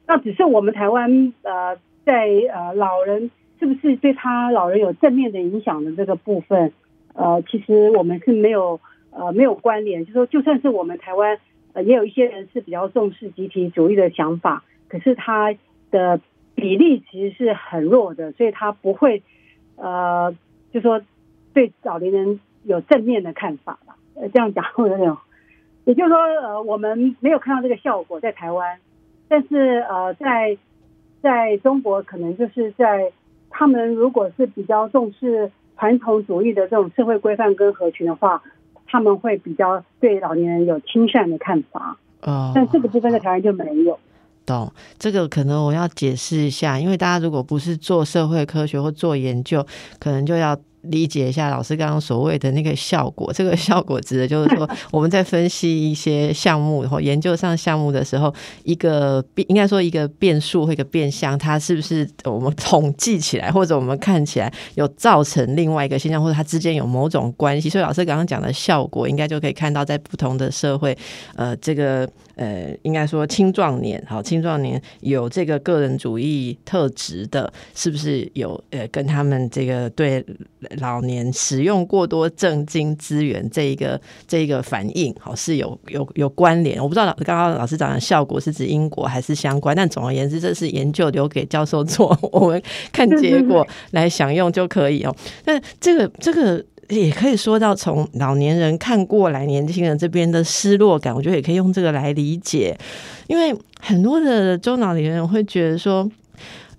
[0.07, 6.73] 那只是我们台湾呃，在呃老人是不是对他老人有正面的影响的这个部分，
[7.13, 8.79] 呃，其实我们是没有
[9.11, 11.37] 呃没有关联，就说就算是我们台湾
[11.73, 15.53] 呃，也有一些人是比较重视集体主义的想法，可是他
[15.91, 16.19] 的
[16.55, 19.21] 比例其实是很弱的，所以他不会
[19.75, 20.35] 呃，
[20.73, 20.99] 就说。
[21.53, 23.95] 对老年人有正面的看法吧？
[24.15, 25.15] 呃，这样讲会有点，
[25.85, 28.77] 也就是说，呃，我们没有看到这个效果在台湾，
[29.27, 30.57] 但是呃，在
[31.21, 33.11] 在中国，可能就是在
[33.49, 38.43] 他们如果是比较重视传统主义的这种社会规范跟合群的话，
[38.85, 41.97] 他们会比较对老年人有亲善的看法。
[42.21, 43.97] 哦，但这个部分在台湾就没有。
[44.45, 49.65] 懂，这个可能我要解释一下，因为大家如果不是做社会科学或做研究，
[49.99, 50.55] 可能就要。
[50.83, 67.69] 理解一下老师刚刚所谓的那个效果，这个效果指的就是说，我们在分析一些项目或研究上项目的时候，一个变应该说一个变数或一个变相，它是不是我们统计起来，或者我们看起来有造成另外一个现象，或者它之间有某种关系？
[67.69, 70.97] 所以老师刚刚讲的效果，应该就可以看到在不同的社会，
[71.35, 80.25] 呃，这个呃，应该说青壮年，好，青壮年有这个个人主义特质的，是不是有呃，跟他们这个对。
[80.79, 86.81] 老年使用过多正经资源，这一个这一个反应，好是有有有关联。
[86.81, 95.15] 我不知道老刚刚老师讲的效果是指因果还是相关，但总而言之，这是研究留给教授做，我们看结果来享用就可以哦。
[95.45, 102.77] 那这个这个也可以说到，从老年人看过来年轻人这边的失落感，我觉得也可以用这个来理解，
[103.27, 106.09] 因为很多的中老年人会觉得说。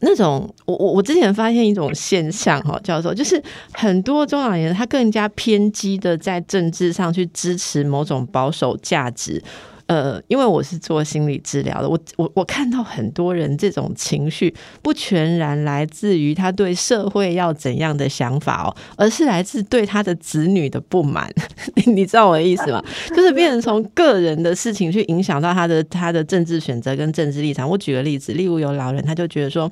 [0.05, 3.41] 那种，我我我之前发现一种现象哈，叫做，就是
[3.73, 9.43] 很多中老年人他更加偏激的在政治上去支持某种保守价值。
[9.87, 21.33] 呃，因为我是做心理治疗的，我我我看到很多人这种情绪不全然来自于他对社会要怎样的想法哦，而是来自对他的子女的不满。
[21.87, 22.83] 你知道我的意思吗？
[23.15, 27.69] 就是变成从个人的事情去影响到他的他的政治选择跟政治立场。
[27.69, 29.71] 我举个例子，例如有老人他就觉得说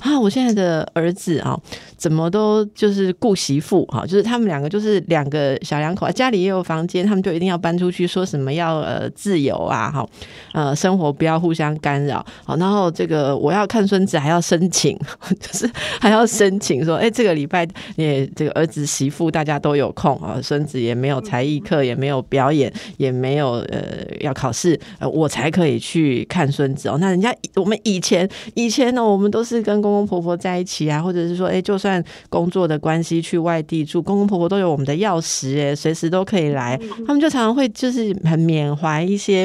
[0.00, 1.58] 啊，我现在的儿子啊，
[1.96, 10.06] 怎么都就是顾媳妇哈，就是他们两个就是两个小两口，家里也有房间，他们就一定要搬出去，说什么要呃自由啊，哈，
[10.52, 14.98] 呃生活不要互相干扰，好，然后这个我要看孙子还要申请，
[15.40, 23.82] 就是还要申请说，哎，这个礼拜也这个儿子媳妇大家都有空啊，孙子也没有才艺课，也没有表演，也没有呃
[24.20, 26.96] 要考试，呃我才可以去看孙子哦。
[27.00, 36.78] 那人家我们以前以前呢，我们都是跟公公婆婆在一起啊，或者是说，哎，就算工作的关系去外地住，公公婆婆都有我们的钥匙，哎，随时都可以来。
[37.06, 39.41] 他们就常常会就是很缅怀一些，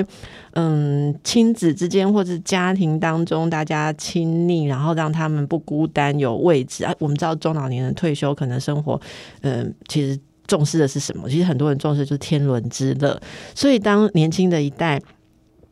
[0.53, 6.93] 嗯，亲子之间或者家庭当中大家亲密，然后让他们不孤单，有位置啊。
[6.99, 8.99] 我们知道中老年人退休可能生活，
[9.41, 11.29] 嗯，其实重视的是什么？
[11.29, 13.19] 其实很多人重视就是天伦之乐。
[13.53, 15.01] 所以当年轻的一代。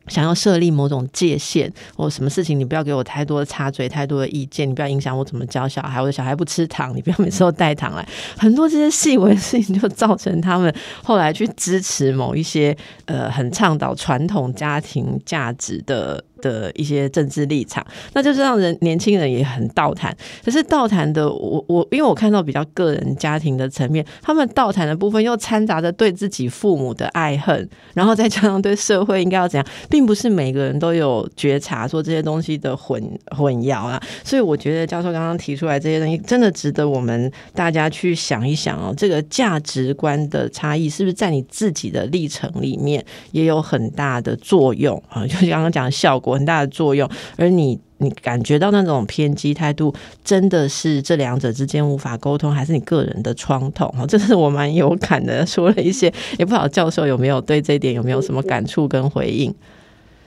[0.08, 6.00] 想要设立某种界限，或什么事情你不要给我太多的插嘴、太多的意见，你不要影响我怎么教小孩。
[6.00, 8.06] 我的小孩不吃糖， 你不要每次都带糖来。
[8.36, 16.22] 很多这些细微的事情，就造成他们后来去支持某一些呃很倡导传统家庭价值的。
[16.40, 20.14] 的一些政治立场，那就是让人年轻人也很倒谈。
[20.44, 33.02] 可是倒谈的，我我因为我看到比较个人家庭的层面，他们倒谈的部分又掺杂着对自己父母的爱恨，然后再加上对社会应该要怎样，并不是每个人都有觉察说这些东西的混
[33.36, 34.00] 混淆啊。
[34.22, 38.92] 所以我觉得教授刚刚提出来这些东西，真的值得我们大家去想一想哦。
[38.96, 45.26] 这个价值观的差异，是不是在你自己的历程里面也有很大的作用啊？
[45.26, 46.25] 就是刚刚讲的效果。
[46.34, 53.88] 很大的作用，而你你感觉到那种偏激态度，真的是这两者之间无法沟通，还是你个人的创痛？
[53.90, 56.06] 哈，这是我蛮有感的，说了一些，
[56.38, 59.54] 也不知道教授有没有对这一点有没有什么感触跟回应？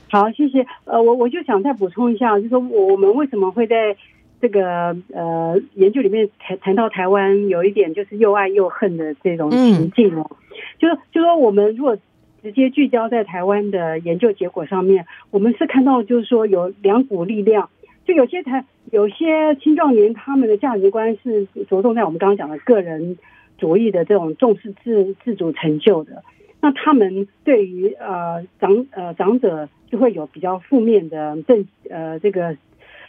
[0.09, 0.65] 好，谢谢。
[0.85, 3.95] 呃，我我就想再补充一下，就是说我们为什么会在
[4.41, 10.31] 这个呃研究里面谈谈到台湾有一点就是又爱又恨的这种情境哦，
[10.79, 11.95] 就就说我们如果。
[12.41, 17.69] 直接聚焦在台湾的研究结果上面，我们是看到就是说有两股力量，
[18.05, 23.17] 就有些台有些青壮年他们的价值观是着重在我们刚刚讲的个人
[23.57, 26.23] 主义的这种重视自自主成就的，
[26.61, 32.55] 那他们对于呃长呃长者就会有比较负面的正呃这个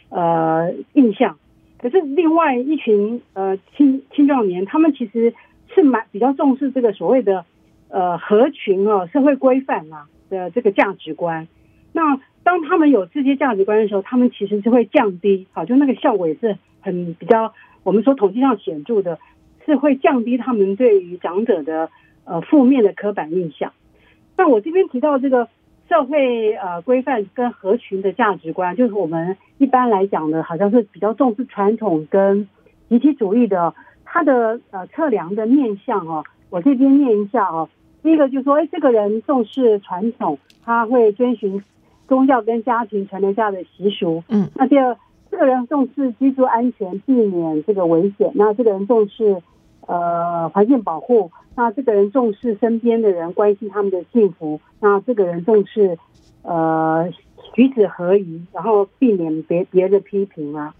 [0.09, 1.37] 呃印象，
[1.79, 5.33] 可是另外一群呃青青壮年，他们其实
[5.73, 7.45] 是蛮比较重视这个所谓的。
[7.91, 11.49] 呃，合群哦，社会规范啊的这个价值观，
[11.91, 19.19] 那当他们有这些价值观的时候，他们其实是会降低，好，就那个效果也是很比较，我们说统计上显著的，
[19.65, 21.89] 是会降低他们对于长者的
[22.23, 23.73] 呃负面的刻板印象。
[24.37, 25.49] 那我这边提到这个
[25.89, 32.47] 社会呃规范跟合群的价值观，就是我们一般来讲呢，好像是比较重视传统跟
[32.87, 33.75] 集体主义的，
[34.05, 37.67] 它的呃测量的面向哦，我这边念一下哦。
[38.03, 41.63] 第一个就是说，哎，这个人重视传统，他会遵循
[42.07, 44.23] 宗教跟家庭传承下的习俗。
[44.27, 44.97] 嗯，那第二，
[45.29, 48.31] 这个人重视居住安全，避免这个危险。
[48.33, 49.41] 那这个人重视
[49.85, 51.31] 呃环境保护。
[51.55, 54.59] 那这个人重视身边的人，关心他们的幸福。
[54.79, 55.99] 那这个人重视
[56.41, 57.07] 呃
[57.53, 60.73] 举止合宜，然后避免别别的批评啊。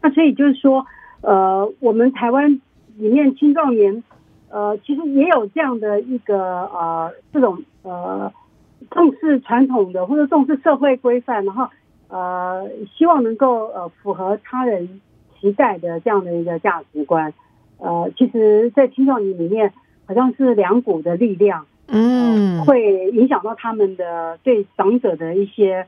[0.00, 0.86] 那所以就是说，
[1.20, 2.62] 呃，我们台湾
[2.96, 4.02] 里面青壮年。
[4.50, 8.32] 呃，其实也有这样的一个呃，这种呃
[8.90, 11.68] 重视传统的或者重视社会规范，然后
[12.08, 15.00] 呃希望能够呃符合他人
[15.40, 17.32] 期待的这样的一个价值观。
[17.78, 19.72] 呃，其实，在青少年里面，
[20.04, 25.86] 好像是两股的力量，嗯，会影响到他们的对长者的一些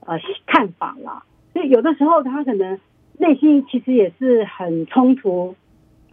[0.00, 1.24] 呃看法啦。
[1.54, 2.78] 所以有的时候，他可能
[3.18, 5.56] 内心其实也是很冲突。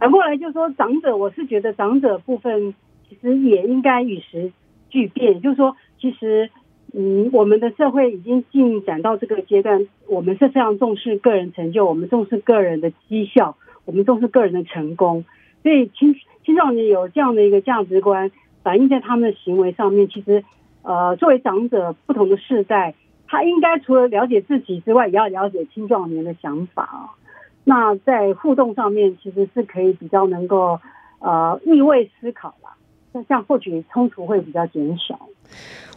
[0.02, 2.74] 反过来就说长者，我是觉得长者部分
[3.08, 4.50] 其实也应该与时
[4.90, 5.40] 俱变。
[5.40, 6.50] 就是说，其实
[6.92, 15.24] 嗯，我们的社会已经进展到这个阶段，我们是非常重视个人成就，我们重视个人的绩效，我们重视个人的成功。
[15.62, 18.32] 所以青青少年有这样的一个价值观
[18.64, 20.08] 反映在他们的行为上面。
[20.08, 20.42] 其实，
[20.82, 22.96] 呃，作为长者，不同的世代，
[23.28, 27.14] 他应该除了了解自己之外，也要了解青壮年的想法啊。
[27.64, 30.80] 那在互动上面，其实是可以比较能够
[31.20, 32.74] 呃逆位思考啦，
[33.12, 35.28] 那这样或许冲突会比较减少。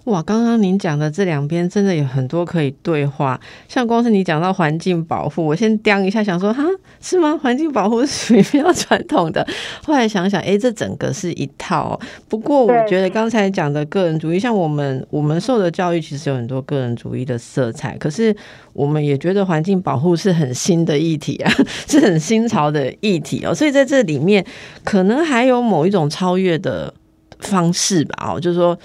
[0.05, 6.63] 哇，刚刚您讲的这两边真的有很多可以对话，像光是你讲到环境保护，我先掂一下，想说哈
[7.01, 7.35] 是吗？
[7.41, 9.43] 环境保护属于比较传统的，
[9.83, 11.99] 后来想想，哎，这整个是一套。
[12.29, 18.35] 不过我觉得刚才讲的个人主义，像我们我们受的教育其实有很多个人主义的色彩，可是
[18.73, 21.51] 我们也觉得环境保护是很新的议题啊，
[21.89, 24.45] 是很新潮的议题哦，所以在这里面
[24.83, 26.93] 可能还有某一种超越的
[27.39, 28.77] 方式吧，哦，就是说。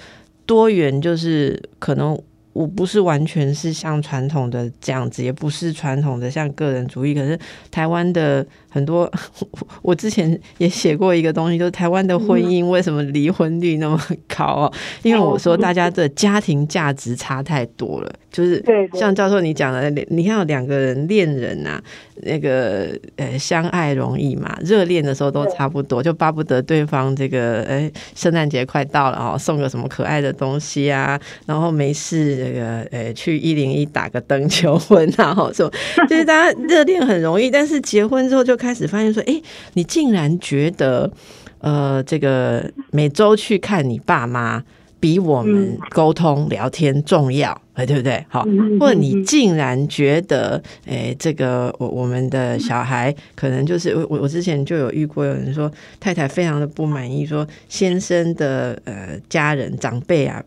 [0.51, 7.13] 多元就是可能我不是完全是像传统的这样子，也不是传统的像个人主义。
[7.13, 7.39] 可是
[7.71, 9.11] 台湾的很多，
[9.83, 14.73] 我之前也写过一个东西，就是台湾的婚姻为什么离婚率那么高啊？
[15.03, 21.81] 因为我说大家的家庭价值差太多了，就是像教授你讲的，你看有两个人恋人呐。
[22.23, 35.67] 那个呃，相爱容易嘛，热恋的时候都差不多，就巴不得对方这个，哎，圣诞节快到了哦，送个什么可爱的东西啊，然后没事这个，呃，去一零一打个灯 求婚啊，哈，说
[36.07, 39.41] 就是大家热恋很容易，但是结婚之后就开始发现说，哎，
[39.73, 41.11] 你竟然觉得，
[41.59, 44.63] 呃，这个每周去看你爸妈。
[45.01, 48.23] 比我们沟通聊天重要，哎，对不对？
[48.29, 48.45] 好，
[48.79, 60.39] 或者你竟然觉得，哎，这个我我们的小孩可能就是我我之前就有遇过有人说太太非常的不满意，说先生的呃家人长辈啊。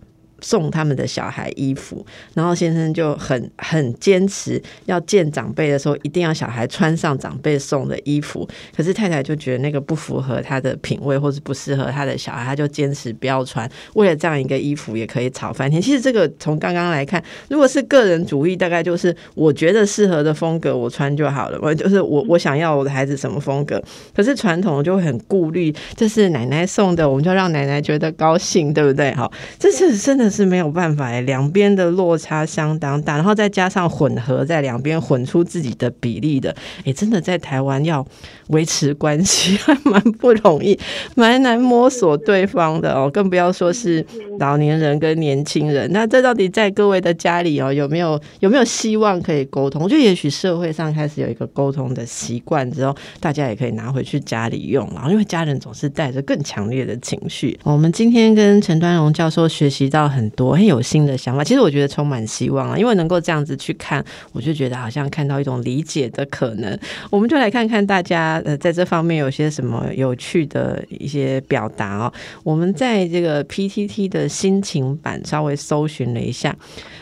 [0.45, 2.05] 送他们的小孩衣服，
[2.35, 8.47] 然后先生就很很坚持要见长辈的时候，一定要小孩穿上长辈送的衣服。
[8.77, 13.67] 可是太太就觉得那个不符合他的品味，或是不适合他的小孩，他就坚持不要穿。
[13.95, 15.81] 为了这样一个衣服，也可以吵翻天。
[15.81, 21.59] 其实这个从刚刚来看，如果是个人主义，大概就是我觉得适合的风格我穿就好了。
[21.63, 23.83] 我就是我我想要我的孩子什么风格。
[24.15, 29.11] 可是传统就很顾虑，这是奶奶送的，我们就让奶奶觉得高兴，对不对？
[29.15, 30.34] 好，这是真的。
[30.35, 36.53] 是没有办法哎，两边的落差相当大，然后再加上混合在两边混出自己的比例的，
[36.85, 38.05] 哎，真的在台湾要
[38.49, 40.77] 维持关系还蛮不容易，
[41.15, 44.05] 蛮难摸索对方的哦，更不要说是
[44.41, 45.89] 老年人跟年轻人。
[45.93, 49.89] 那这到底在各位的家里哦，有没有有没有希望可以沟通？
[49.89, 57.57] 就也许社会上开始有一个沟通的习惯之后，大家也可以拿回去家里用了，因为家人总是带着更强烈的情绪。
[57.63, 60.24] 我们今天跟陈端荣教授学习到很。
[60.25, 66.79] 很多很有新的想法，其实我觉得充满希望啊，因为能够这样子去看，我就觉得好像看到一种理解的可能。
[67.11, 72.13] 我们就来看看大家呃在这方面有些什么有趣的一些表达哦。
[72.43, 76.57] 我们在这个 PTT 的心情版稍微搜寻了一下，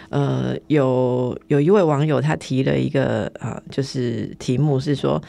[0.09, 5.23] 呃，有有一位网友他提了一个啊，就是题目是说。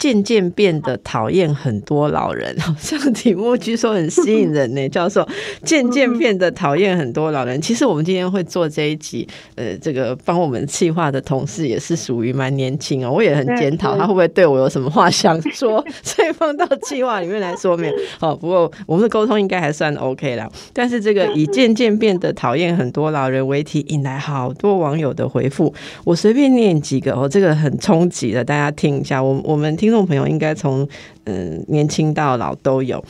[0.00, 4.88] 渐渐变得讨厌很多老人， 好像题目据说很吸引人呢。
[4.88, 5.28] 教授，
[5.62, 7.60] 渐渐变得讨厌很多老人。
[7.60, 13.12] 其实我们今天会做这一集，呃，这个帮我们企划的同事也是属于蛮年轻哦。
[13.12, 17.92] 我也很检讨他会不会对我有什么话想说， 所以放到计划里面来说明。
[18.18, 20.48] 好， 不过我们的沟通应该还算 OK 啦。
[20.72, 25.74] 但是这个以渐渐变得讨厌很多老人为题，引来好多网友的回复。
[26.04, 29.22] 我随便念几个哦，这个很冲击的，大家听一下。
[29.22, 29.89] 我我们听。
[29.90, 30.88] 听众朋友应该从
[31.24, 33.04] 嗯年轻到老都有。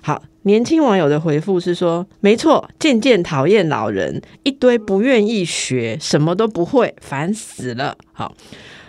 [0.00, 7.94] 好，年轻网友的回复是说：没错，渐渐讨厌老人，一堆不愿意学，什么都不会，烦死了。
[8.14, 8.34] 好，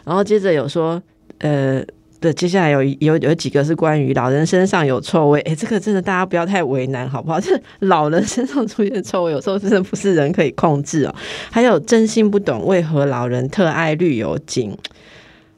[0.05, 1.01] 然后接着有说，
[1.39, 1.83] 呃，
[2.21, 5.41] 的接下来有有有几个是关于老人身上有臭味。
[5.41, 7.37] 哎，这个真的大家不要太为难，好不好？
[7.37, 11.13] 就是老人身上出现臭味，有时候真的不是人可以控制哦。
[11.51, 14.73] 还有真心不懂为何老人特爱绿油精。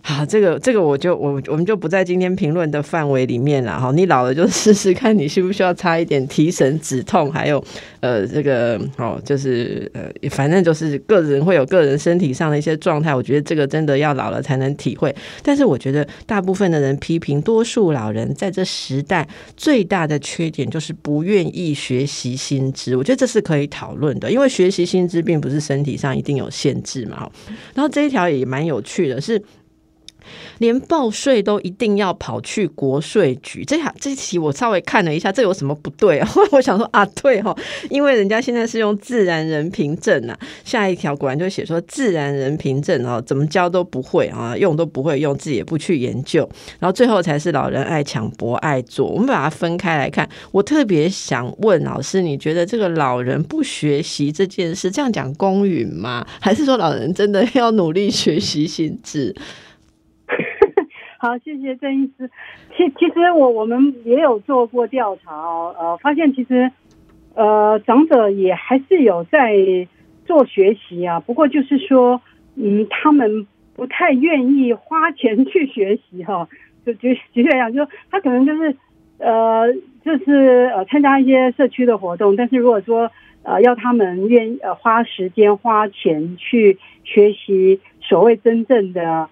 [0.07, 3.91] 好，这个这个我就我我们就不在今天评论的范围里面了哈。
[3.93, 7.61] 你老了就试试看，你需不需要擦一点提神止痛，还有
[7.99, 13.13] 呃这个哦，就是呃反正就是个人会有个人身体上的一些状态。
[13.13, 15.13] 我觉得这个真的要老了才能体会。
[15.43, 22.95] 但是我觉得大部分的人批评多数老人在这时代最大的缺点就是不愿意学习新知。
[22.95, 27.29] 我觉得这是可以讨论的，因为学习新知并不是身体上一定有限制嘛。
[27.75, 29.43] 然后这一条也蛮有趣的，是。
[30.59, 36.29] 连报税都一定要跑去国税局，这下这题我稍微看了一下，这有什么不对啊？
[36.51, 37.55] 我想说啊，对哈，
[37.89, 46.47] 因为人家现在是用自然人凭证啊，下一条果然就写说自然人凭证哦，怎么教都不会啊，用都不会用，自己也不去研究，
[46.79, 49.07] 然后最后才是老人爱抢博爱做。
[49.07, 56.25] 我们把它分开来看，我特别想问老师，你觉得这个老人不学习这件事，这样讲公允吗？
[56.39, 59.35] 还是说老人真的要努力学习心智？
[61.19, 62.29] 好，谢谢郑医师。
[62.75, 66.71] 其其实我我们也有做过调查哦，呃，发现其实，
[67.33, 69.55] 呃，长者也还是有在
[70.25, 72.21] 做学习啊，不过就是说，
[72.55, 76.47] 嗯，他们不太愿意花钱去学习哈。
[76.85, 78.75] 就就举例来讲，就他可能就是
[79.17, 79.73] 呃，
[80.05, 83.11] 就是呃，参加一些社区的活动，但是如果说
[83.41, 89.29] 呃，要他们愿意呃花时间花钱去学习所谓真正的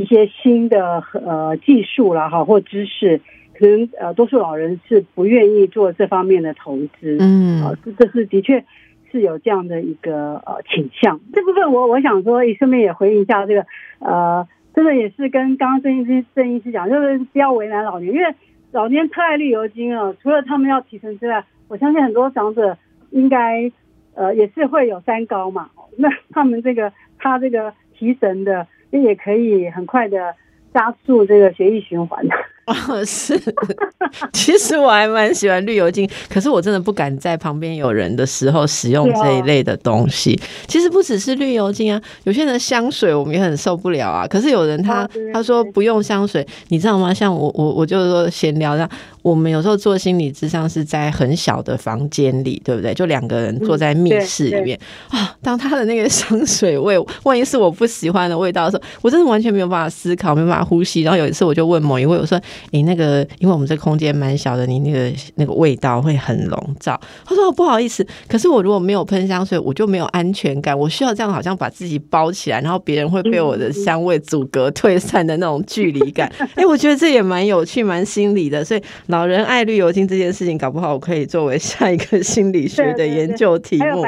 [0.00, 3.20] 一些新的呃技术啦哈或知识。
[3.58, 8.64] 可能呃，多数老人是不愿意做这方面的投资，嗯，啊，这这是的确
[9.10, 11.18] 是有这样的一个呃倾向。
[11.32, 13.66] 这部分我我想说，顺便也回应一下这个，
[13.98, 18.32] 呃，这个也是跟刚刚郑医师郑医师讲，就是不要为难老年，因为
[18.70, 22.78] 老年特爱绿油精啊，除了他们要提神之外，我相信很多长者
[23.10, 23.72] 应该
[24.14, 30.34] 呃也是会有三高嘛，那他们这个他这个提神的，这也可以很快的
[30.72, 32.34] 加速这个血液循环的。
[32.68, 33.40] 哦， 是，
[34.32, 40.38] 其实我还蛮喜欢绿油精，可是我真的不敢在旁边有人的时候使用这一类的东西。
[40.66, 44.26] 其实不只是绿油精啊，有些人香水我们也很受不了啊。
[44.26, 47.12] 可是有人他他说不用香水，你知道吗？
[47.14, 48.90] 像我我我就是说闲聊这样，
[49.22, 52.92] 我们有时候做心理智商是在很小的房间里，对不对？
[52.92, 55.34] 就两个人坐在密室里面啊。
[55.42, 61.00] 当他的那个香水味，万一是我不喜欢的味道的时候，我真的完全没有办法思考，没有办法呼吸。
[61.02, 62.38] 然后有一次我就问某一位，我说。
[62.70, 67.00] 你那个，因为我们这空间蛮小的，你那个那个味道会很笼罩。
[67.24, 70.78] 他说不好意思，可是我如果没有喷香水，我就没有安全感。
[70.78, 76.30] 我需要这样，好像把自己包起来，然后别人会被我的香味阻隔、退散的那种距离感。
[76.54, 78.64] 哎，我觉得这也蛮有趣、蛮心理的。
[78.64, 84.04] 所以老人爱绿油精这件事情，搞不好我可以作为下一个心理学的研究题目。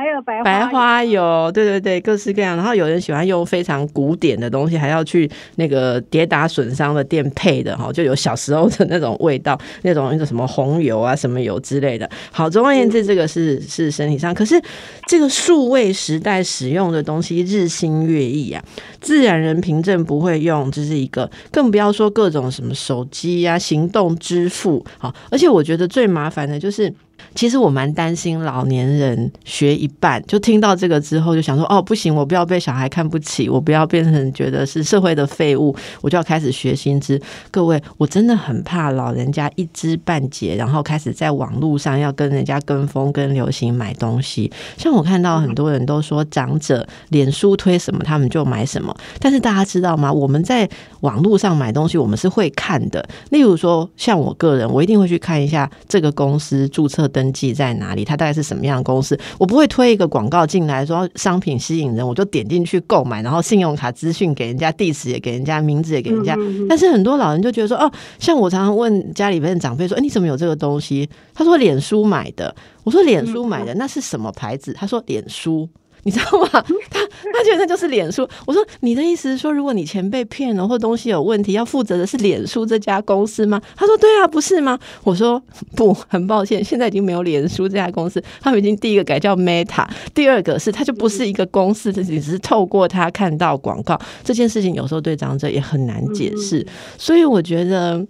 [0.00, 2.56] 还有白白花油，对对对，各式各样。
[2.56, 12.08] 然后有人喜欢用非常古典的东西，还要去那个跌打损伤的店配的哈，就有小时候的那种味道，那种那种什么红油啊、什么油之类的。
[12.32, 14.34] 好，总而言之，这个是是身体上。
[14.34, 14.58] 可是
[15.06, 18.64] 这个数位时代使用的东西日新月异啊，
[19.02, 24.82] 自然人凭证不会用，这是一个，更不要说各种什么手机呀、行动支付。
[24.96, 26.90] 好，而且我觉得最麻烦的就是。
[27.34, 37.20] 其实我蛮担心老年人学一半就听到这个之后就想说哦不行我不要被小孩看不起我不要变成觉得是社会的废物我就要开始学新知。
[37.50, 44.50] 各位我真的很怕老人家一知半解，然后开始在网络上要跟人家跟风跟流行买东西。
[44.76, 50.12] 像我看到很多人都说长者脸书推什么他们就买什么，但是大家知道吗？
[50.12, 50.68] 我们在
[51.00, 53.04] 网络上买东西我们是会看的。
[53.30, 57.09] 例如说像我个人我一定会去看一下这个公司注册。
[57.10, 58.04] 登记在哪里？
[58.04, 59.18] 它大概是什么样的公司？
[59.38, 66.34] 我不会推一个广告进来，说商品吸引人，我就点进去购买，然后信用卡资讯给人家，地址也给人家，名字也给人家。
[66.68, 71.08] 但是很多老人就觉得说，哦，像我常常问家里边长辈说，哎，你怎么有这个东西？
[71.34, 72.54] 他说脸书买的。
[72.84, 74.72] 我说脸书买的那是什么牌子？
[74.72, 75.68] 他说脸书。
[76.04, 76.48] 你知道吗？
[76.90, 77.00] 他
[77.32, 78.26] 他觉得那就是脸书。
[78.46, 83.60] 我说你的意思是说，如果你钱被骗了或东西有问题，要负责的是脸书这家公司吗？
[83.76, 84.78] 他说对啊，不是吗？
[85.04, 85.42] 我说
[85.76, 96.66] 不，很抱歉，现在已经没有脸书这家公司，他们已经第一个改叫 Meta，第二个是它就不是一个公司，只是透过它看到广告这件事情，有时候对长者也很难解释。
[96.96, 98.06] 所以我觉得。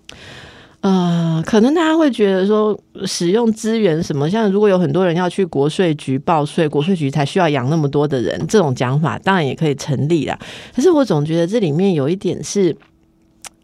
[0.80, 10.38] 呃，可能大家会觉得说，使用资源什么，像如果有很多人要去国税局报税，国税局才需要养那么多的人，这种讲法当然也可以成立啦。
[10.74, 12.74] 可是我总觉得这里面有一点是，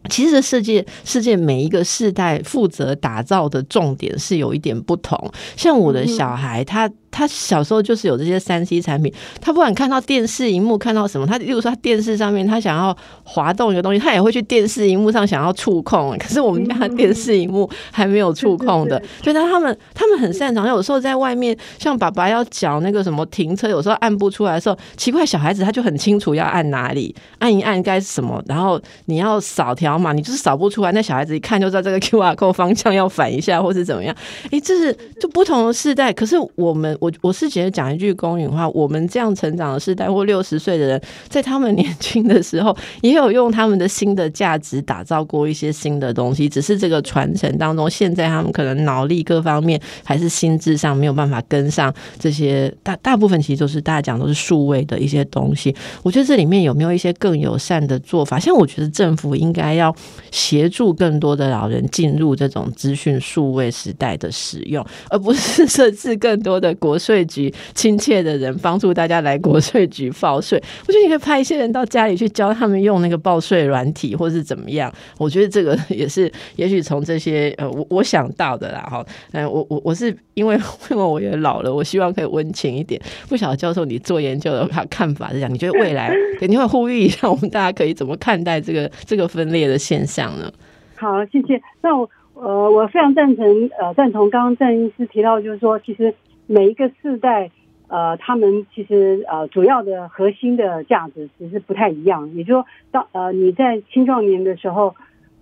[0.09, 5.31] 其实世界世界每一个世代负责打造的重点是有一点不同。
[5.55, 6.91] 像我的小孩，他。
[7.09, 16.15] 他小时候就是有这些三 C 产品，他不管看到电视荧幕看到什么，他例如说他电视上面他想要滑动一个东西，他也会去电视荧幕上想要触控。
[16.19, 20.67] 可是我们家电视荧幕还没有触控的，所以他们他们很擅长。
[20.67, 34.15] 有时候在外面，像爸爸要缴那个什么停车，有时候按不出来的时候，奇怪，小孩子他就很清楚要按哪里，按一按该什么，然后你要扫条码，你就是扫不出来，那小孩子一看就知道这个 QR code 方向要反一下，或是怎么样。
[34.51, 36.96] 哎，这是就不同的世代，可是我们。
[36.99, 55.75] 我我是觉得讲一句公允话，我们这样成长的时代或六十岁的人，在他们年轻的时候，也有用他们的新的价值打造过一些新的东西，只是这个传承当中，现在他们可能脑力各方面还是心智上没有办法跟上这些大大部分，其实都是大家讲都是数位的一些东西。
[56.03, 58.39] 我觉得这里面有没有一些更友善的做法？
[58.39, 59.95] 像我觉得政府应该要
[60.31, 66.67] 协助更多的老人进入这种资讯数位时代的使用，而不是设置更多的。
[66.87, 70.57] 国税局亲切的人，帮助大家来国税局报税。
[70.87, 74.89] 我觉得你可以派一些人到家里去教他们用那个报税软体，或是怎么样。
[75.17, 79.05] 我觉得这个也是，也许从这些呃，我我想到的啦哈。
[79.33, 80.55] 嗯，我我我是因为
[80.89, 83.01] 因为我也老了，我希望可以温情一点。
[83.27, 85.53] 不晓得教授你做研究的看法是这样？
[85.53, 90.49] 你觉得未来 肯定会呼吁一下，我们大家可以怎么看待这个这个分裂的现象呢？
[90.95, 91.61] 好，谢谢。
[91.81, 92.09] 那我
[92.39, 93.45] 呃，我非常赞成
[93.81, 96.13] 呃，赞同刚刚郑医师提到，就是说，其实
[96.47, 97.51] 每一个世代
[97.87, 102.33] 呃，他们其实呃，主要的核心的价值其实不太一样。
[102.33, 104.95] 也就是说，当呃你在青壮年的时候，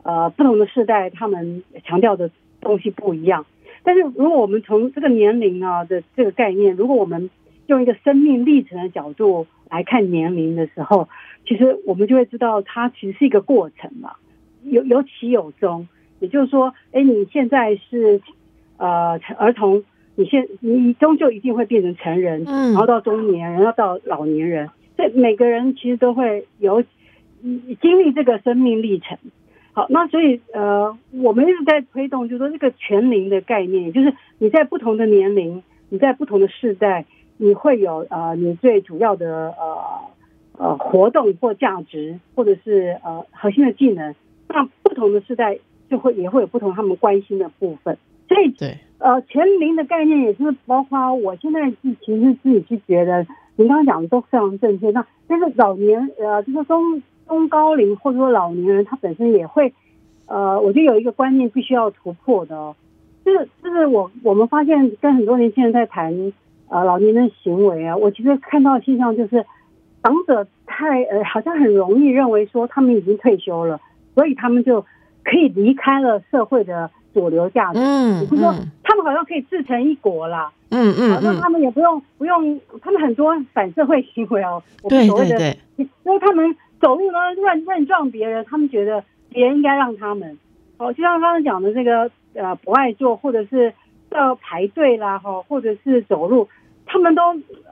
[0.03, 2.29] 呃，不同的世代他们强调的
[2.61, 3.45] 东西不一样。
[3.83, 7.29] 但是如果我们从这个年龄啊的这个概念，如果我们
[7.67, 11.07] 用一个生命历程的角度来看年龄的时候，
[11.47, 14.13] 其实我们就会知道，它其实是一个过程嘛。
[14.63, 15.87] 有有起有终，
[16.19, 18.21] 也就是说，哎，你现在是
[18.77, 19.83] 呃儿童，
[20.15, 26.83] 你现你终究一定会变成成人，嗯，然后到中年，然后到老年人，这每个人其实都会有
[27.81, 29.17] 经历这个生命历程。
[29.73, 37.05] 好，那所以呃，我们一直在推动，就是说这个全龄的概念，就是你在不同的年龄，你在不同的世代，
[37.35, 39.77] 你会有呃你最主要的呃
[40.57, 44.15] 呃活动或价值，或者是呃核心的技能。
[44.47, 45.59] 那不同的世代
[45.89, 47.97] 就会也会有不同他们关心的部分，
[48.29, 53.25] 所以对呃全民的概念也是包括我现在是其实自己是觉得
[53.55, 54.89] 您刚刚讲的都非常正确。
[54.91, 59.73] 那但是老年呃就是中中高龄或者说老年人他本身也会
[60.27, 62.75] 呃我觉得有一个观念必须要突破的哦，
[63.23, 66.33] 就是就是我我们发现跟很多年轻人在谈
[66.69, 69.45] 呃老年人行为啊，我其实看到现象就是
[70.03, 73.79] 长者太呃好像很容易认为说他们已经退休了。
[74.15, 74.79] 所以他们就
[75.25, 78.53] 可以离开了社会的主流价值，嗯，就是说
[78.83, 90.37] 他们好像可以自成一国啦，嗯嗯，好像他们也不用不用，他们很多反社会行为哦，对对对，因为他们走路呢乱乱撞别人，他们觉得别人应该让他们，
[90.77, 93.73] 哦，就像刚刚讲的这个呃不爱做，或者是
[94.11, 96.49] 要排队啦，哈，或者是走路，
[96.85, 97.21] 他们都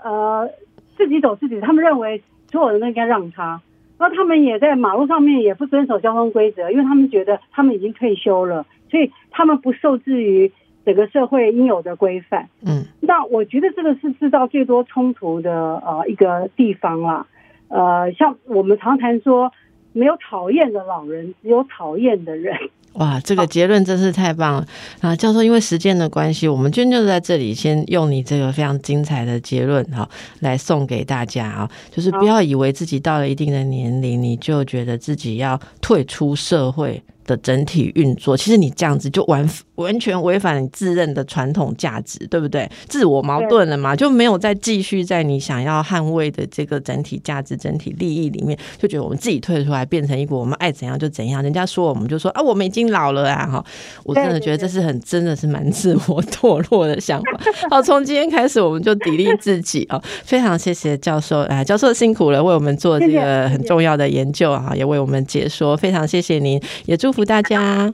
[0.04, 0.50] 呃
[0.96, 3.62] 自己走自己，他们认为所有人都应该让他。
[4.00, 10.52] 那他们也在马路上面也不遵守交通规则，因为他们觉得他们已经退休了，所以他们不受制于
[10.86, 12.48] 整个社会应有的规范。
[12.62, 17.26] 嗯，那我觉得这个是制造最多冲突的呃一个地方啦。
[17.70, 19.52] 呃，像我们常谈说，
[19.94, 22.56] 没有讨厌的老人，只有讨厌的人。
[22.94, 24.68] 哇，这个结论真是太棒了
[25.02, 25.16] 啊！
[25.16, 30.08] 教授，因为时间的关系，我们今天就在这里先用你这个非常精彩的结论哈，
[30.41, 37.02] 来送给大家啊，就是不要以为自己到了一定的年龄，你就觉得自己要退出社会。
[37.26, 42.70] 的整体运作，其实你这样子就完完全违反你自认的传统价值，对不对？
[42.88, 51.44] 自我矛盾了嘛，就没有再继续在你想要捍卫的这个整体价值、整体利益里面，就觉得我们自己退出来，变成一股我们爱怎样就怎样。
[51.44, 53.64] 人家说我们就说啊，我们已经老了啊，哈！
[54.04, 57.40] 我真的觉得这是很真的是蛮自我堕落的想法。
[57.70, 60.02] 好，从今天开始我们就砥砺自己哦。
[60.24, 66.98] 非常谢谢教授啊，教授辛苦了，为我们做这个很重要的研究啊，也为我们解说，非常谢谢您，也。
[67.04, 67.94] 祝福大家。